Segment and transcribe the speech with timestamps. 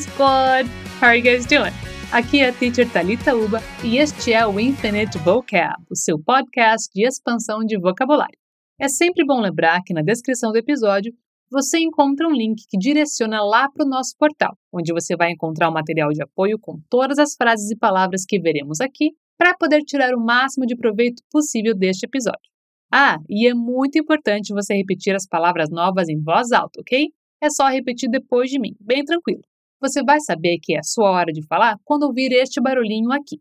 [0.00, 0.68] Squad!
[1.00, 1.72] How are you guys doing?
[2.12, 6.88] Aqui é a Teacher Talita Uba e este é o Infinite Vocab, o seu podcast
[6.94, 8.38] de expansão de vocabulário.
[8.80, 11.12] É sempre bom lembrar que na descrição do episódio
[11.50, 15.68] você encontra um link que direciona lá para o nosso portal, onde você vai encontrar
[15.68, 19.82] um material de apoio com todas as frases e palavras que veremos aqui para poder
[19.82, 22.50] tirar o máximo de proveito possível deste episódio.
[22.92, 27.08] Ah, e é muito importante você repetir as palavras novas em voz alta, ok?
[27.42, 29.42] É só repetir depois de mim, bem tranquilo.
[29.80, 33.40] Você vai saber que é a sua hora de falar quando ouvir este barulhinho aqui.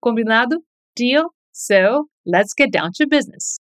[0.00, 0.62] Combinado?
[0.96, 1.28] Deal?
[1.52, 3.56] So, let's get down to business.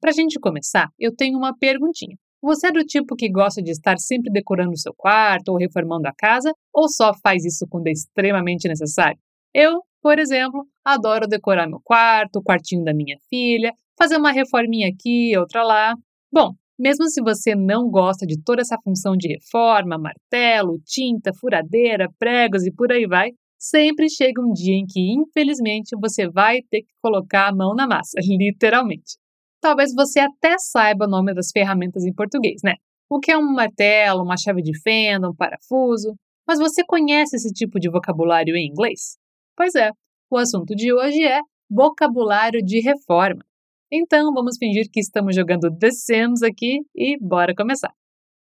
[0.00, 2.16] Para a gente começar, eu tenho uma perguntinha.
[2.40, 6.12] Você é do tipo que gosta de estar sempre decorando seu quarto ou reformando a
[6.12, 9.18] casa, ou só faz isso quando é extremamente necessário?
[9.52, 14.88] Eu, por exemplo, adoro decorar meu quarto, o quartinho da minha filha, fazer uma reforminha
[14.88, 15.94] aqui, outra lá.
[16.30, 22.08] Bom, mesmo se você não gosta de toda essa função de reforma, martelo, tinta, furadeira,
[22.18, 26.82] pregos e por aí vai, sempre chega um dia em que, infelizmente, você vai ter
[26.82, 29.16] que colocar a mão na massa, literalmente.
[29.60, 32.74] Talvez você até saiba o nome das ferramentas em português, né?
[33.08, 36.14] O que é um martelo, uma chave de fenda, um parafuso.
[36.46, 39.16] Mas você conhece esse tipo de vocabulário em inglês?
[39.56, 39.90] Pois é,
[40.30, 43.42] o assunto de hoje é vocabulário de reforma.
[43.96, 47.92] Então, vamos fingir que estamos jogando The Sims aqui e bora começar.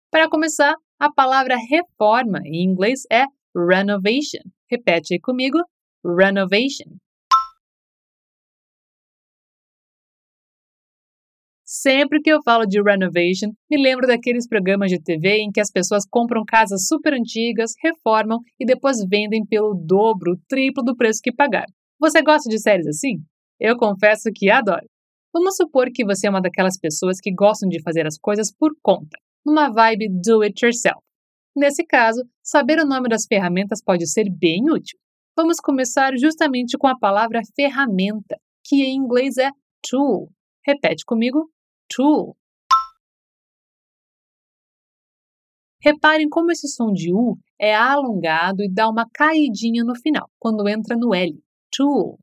[0.09, 4.41] Para começar, a palavra reforma em inglês é renovation.
[4.67, 5.59] Repete aí comigo:
[6.03, 6.97] renovation.
[11.63, 15.69] Sempre que eu falo de renovation, me lembro daqueles programas de TV em que as
[15.69, 21.31] pessoas compram casas super antigas, reformam e depois vendem pelo dobro, triplo do preço que
[21.31, 21.71] pagaram.
[21.99, 23.17] Você gosta de séries assim?
[23.59, 24.92] Eu confesso que adoro.
[25.33, 28.71] Vamos supor que você é uma daquelas pessoas que gostam de fazer as coisas por
[28.83, 31.01] conta, numa vibe do it yourself.
[31.55, 34.99] Nesse caso, saber o nome das ferramentas pode ser bem útil.
[35.35, 39.49] Vamos começar justamente com a palavra ferramenta, que em inglês é
[39.81, 40.31] tool.
[40.63, 41.49] Repete comigo:
[41.89, 42.37] tool.
[45.81, 50.69] Reparem como esse som de U é alongado e dá uma caidinha no final, quando
[50.69, 51.37] entra no L.
[51.75, 52.19] Tool.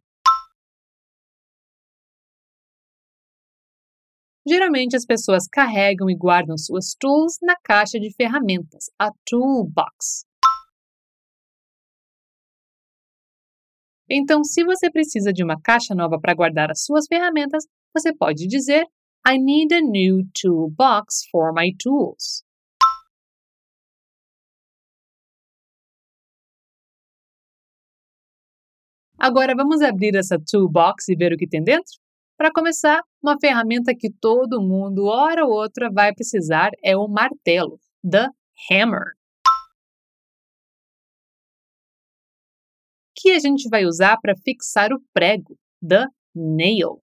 [4.46, 10.24] Geralmente as pessoas carregam e guardam suas tools na caixa de ferramentas, a toolbox.
[14.08, 17.64] Então, se você precisa de uma caixa nova para guardar as suas ferramentas,
[17.94, 18.86] você pode dizer
[19.28, 22.42] I need a new toolbox for my tools.
[29.18, 31.99] Agora vamos abrir essa toolbox e ver o que tem dentro?
[32.40, 37.78] Para começar, uma ferramenta que todo mundo, hora ou outra, vai precisar é o martelo,
[38.02, 38.28] the
[38.70, 39.12] hammer.
[43.14, 45.54] Que a gente vai usar para fixar o prego,
[45.86, 47.02] the nail.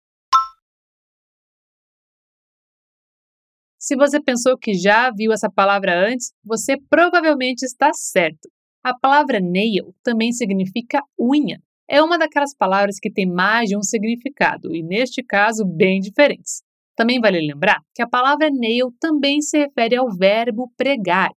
[3.78, 8.50] Se você pensou que já viu essa palavra antes, você provavelmente está certo.
[8.84, 13.82] A palavra nail também significa unha é uma daquelas palavras que tem mais de um
[13.82, 16.62] significado e, neste caso, bem diferentes.
[16.96, 21.30] Também vale lembrar que a palavra nail também se refere ao verbo pregar.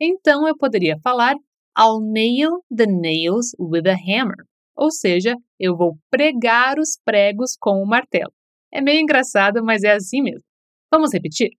[0.00, 1.34] Então eu poderia falar
[1.76, 4.46] I'll nail the nails with a hammer.
[4.76, 8.32] Ou seja, eu vou pregar os pregos com o martelo.
[8.72, 10.44] É meio engraçado, mas é assim mesmo.
[10.90, 11.50] Vamos repetir?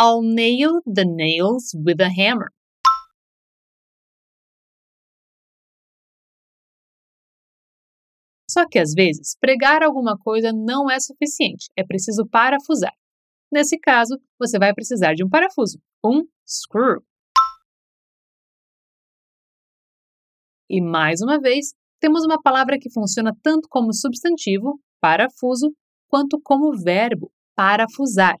[0.00, 2.48] I'll nail the nails with a hammer.
[8.58, 12.92] Só que às vezes, pregar alguma coisa não é suficiente, é preciso parafusar.
[13.52, 17.00] Nesse caso, você vai precisar de um parafuso, um screw.
[20.68, 25.72] E mais uma vez, temos uma palavra que funciona tanto como substantivo, parafuso,
[26.08, 28.34] quanto como verbo, parafusar.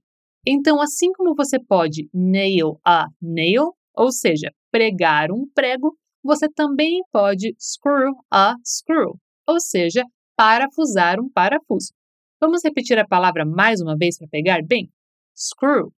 [0.44, 7.04] Então, assim como você pode nail a nail, ou seja, pregar um prego, você também
[7.12, 9.16] pode screw a screw,
[9.48, 10.04] ou seja,
[10.36, 11.94] parafusar um parafuso.
[12.38, 14.92] Vamos repetir a palavra mais uma vez para pegar bem?
[15.34, 15.92] Screw.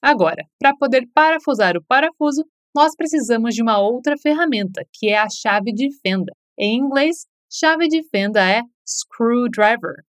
[0.00, 2.42] Agora, para poder parafusar o parafuso,
[2.74, 6.32] nós precisamos de uma outra ferramenta, que é a chave de fenda.
[6.58, 10.04] Em inglês, chave de fenda é screwdriver.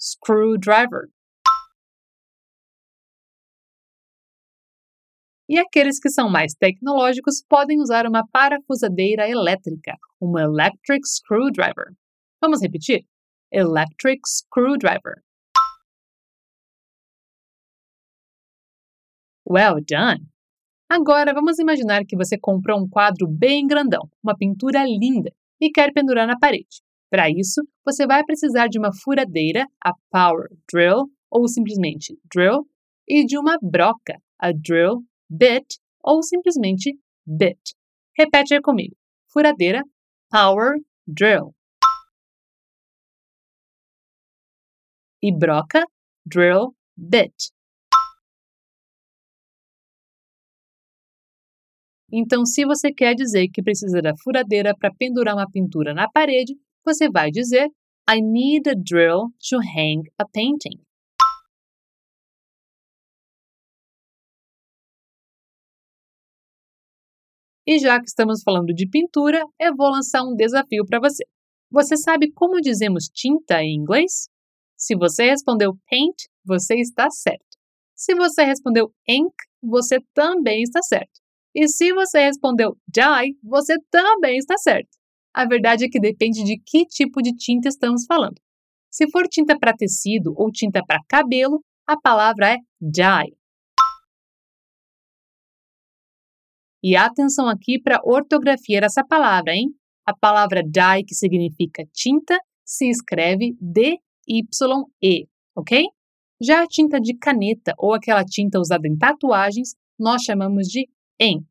[0.00, 1.13] Screwdriver.
[5.48, 11.92] E aqueles que são mais tecnológicos podem usar uma parafusadeira elétrica, uma electric screwdriver.
[12.40, 13.04] Vamos repetir?
[13.52, 15.22] Electric screwdriver.
[19.46, 20.26] Well done!
[20.88, 25.30] Agora vamos imaginar que você comprou um quadro bem grandão, uma pintura linda,
[25.60, 26.82] e quer pendurar na parede.
[27.10, 32.66] Para isso, você vai precisar de uma furadeira, a power drill, ou simplesmente drill,
[33.06, 35.04] e de uma broca, a drill
[35.38, 36.96] bit, ou simplesmente
[37.26, 37.60] bit.
[38.16, 38.96] Repete aí comigo.
[39.32, 39.82] Furadeira,
[40.30, 41.54] power drill.
[45.22, 45.84] E broca,
[46.26, 47.34] drill bit.
[52.12, 56.54] Então, se você quer dizer que precisa da furadeira para pendurar uma pintura na parede,
[56.84, 57.68] você vai dizer
[58.08, 60.78] I need a drill to hang a painting.
[67.66, 71.24] E já que estamos falando de pintura, eu vou lançar um desafio para você.
[71.70, 74.28] Você sabe como dizemos tinta em inglês?
[74.76, 76.14] Se você respondeu paint,
[76.44, 77.44] você está certo.
[77.94, 79.32] Se você respondeu ink,
[79.62, 81.20] você também está certo.
[81.54, 84.90] E se você respondeu dye, você também está certo.
[85.32, 88.40] A verdade é que depende de que tipo de tinta estamos falando.
[88.90, 93.32] Se for tinta para tecido ou tinta para cabelo, a palavra é dye.
[96.86, 99.74] E atenção aqui para a ortografia dessa palavra, hein?
[100.04, 105.26] A palavra dye, que significa tinta, se escreve D-Y-E,
[105.56, 105.82] ok?
[106.42, 110.86] Já a tinta de caneta ou aquela tinta usada em tatuagens, nós chamamos de
[111.18, 111.46] ink.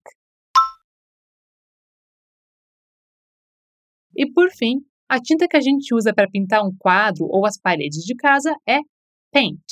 [4.15, 7.59] E por fim, a tinta que a gente usa para pintar um quadro ou as
[7.59, 8.81] paredes de casa é
[9.31, 9.63] paint.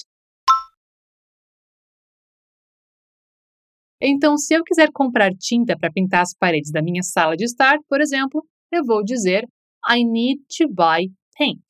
[4.01, 7.77] Então, se eu quiser comprar tinta para pintar as paredes da minha sala de estar,
[7.87, 9.47] por exemplo, eu vou dizer
[9.87, 11.07] I need to buy
[11.37, 11.61] paint.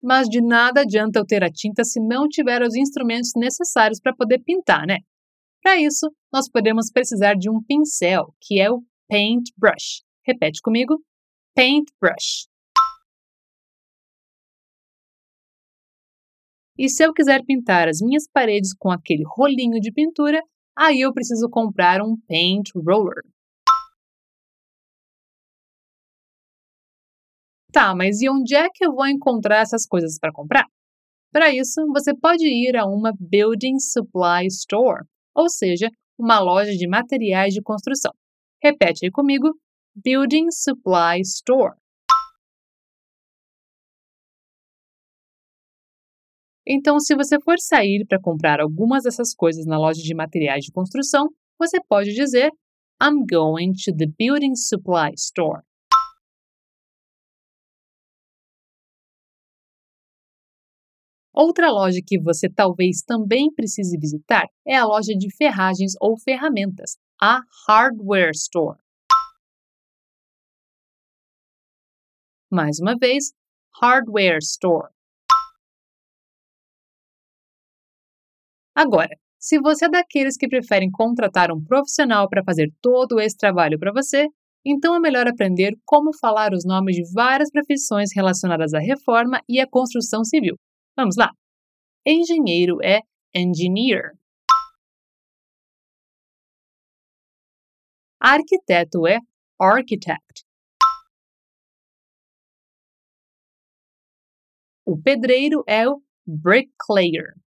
[0.00, 4.14] Mas de nada adianta eu ter a tinta se não tiver os instrumentos necessários para
[4.14, 4.98] poder pintar, né?
[5.60, 10.04] Para isso, nós podemos precisar de um pincel, que é o paintbrush.
[10.24, 11.02] Repete comigo:
[11.56, 12.46] paintbrush.
[16.78, 20.42] E se eu quiser pintar as minhas paredes com aquele rolinho de pintura,
[20.76, 23.22] aí eu preciso comprar um paint roller.
[27.72, 30.66] Tá, mas e onde é que eu vou encontrar essas coisas para comprar?
[31.32, 36.88] Para isso, você pode ir a uma Building Supply Store, ou seja, uma loja de
[36.88, 38.12] materiais de construção.
[38.62, 39.54] Repete aí comigo:
[39.94, 41.74] Building Supply Store.
[46.68, 50.72] Então, se você for sair para comprar algumas dessas coisas na loja de materiais de
[50.72, 52.50] construção, você pode dizer
[53.00, 55.62] I'm going to the building supply store.
[61.32, 66.96] Outra loja que você talvez também precise visitar é a loja de ferragens ou ferramentas,
[67.20, 68.80] a hardware store.
[72.50, 73.32] Mais uma vez,
[73.80, 74.95] hardware store.
[78.76, 83.78] Agora, se você é daqueles que preferem contratar um profissional para fazer todo esse trabalho
[83.78, 84.28] para você,
[84.66, 89.60] então é melhor aprender como falar os nomes de várias profissões relacionadas à reforma e
[89.60, 90.56] à construção civil.
[90.94, 91.30] Vamos lá!
[92.06, 93.00] Engenheiro é
[93.34, 94.12] engineer.
[98.20, 99.18] Arquiteto é
[99.58, 100.44] architect.
[104.84, 107.45] O pedreiro é o bricklayer.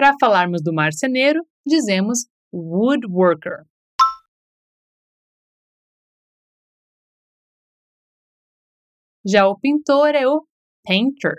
[0.00, 3.66] Para falarmos do marceneiro, dizemos woodworker.
[9.26, 10.42] Já o pintor é o
[10.86, 11.34] painter.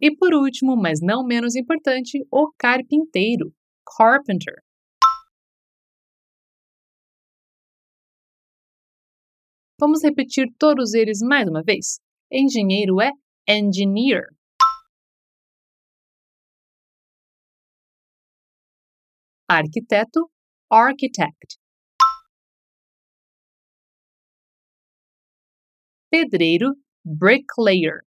[0.00, 3.52] E por último, mas não menos importante, o carpinteiro,
[3.98, 4.62] carpenter.
[9.80, 11.98] Vamos repetir todos eles mais uma vez.
[12.30, 13.10] Engenheiro é
[13.48, 14.28] engineer.
[19.50, 20.30] Arquiteto,
[20.70, 21.58] architect.
[26.10, 28.04] Pedreiro, bricklayer.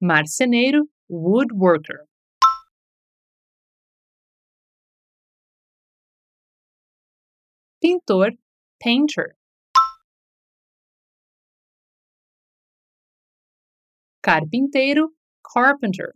[0.00, 2.06] Marceneiro, woodworker.
[7.82, 8.30] Pintor,
[8.80, 9.34] painter.
[14.22, 15.08] Carpinteiro,
[15.42, 16.14] carpenter.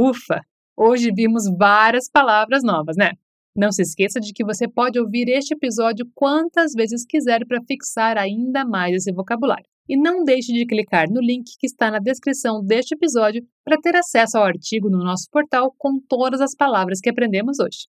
[0.00, 0.40] Ufa!
[0.76, 3.14] Hoje vimos várias palavras novas, né?
[3.56, 8.16] Não se esqueça de que você pode ouvir este episódio quantas vezes quiser para fixar
[8.16, 9.64] ainda mais esse vocabulário.
[9.88, 13.96] E não deixe de clicar no link que está na descrição deste episódio para ter
[13.96, 17.88] acesso ao artigo no nosso portal com todas as palavras que aprendemos hoje.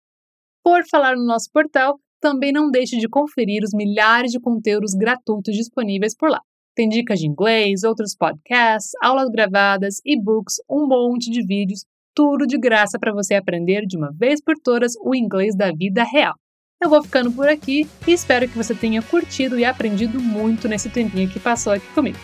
[0.63, 5.53] Por falar no nosso portal, também não deixe de conferir os milhares de conteúdos gratuitos
[5.53, 6.39] disponíveis por lá.
[6.73, 11.83] Tem dicas de inglês, outros podcasts, aulas gravadas, e-books, um monte de vídeos,
[12.17, 16.03] tudo de graça para você aprender de uma vez por todas o inglês da vida
[16.03, 16.33] real.
[16.81, 20.89] Eu vou ficando por aqui e espero que você tenha curtido e aprendido muito nesse
[20.89, 22.17] tempinho que passou aqui comigo.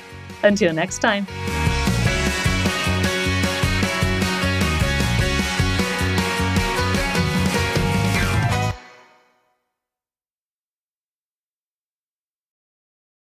[0.44, 1.63] Until next time!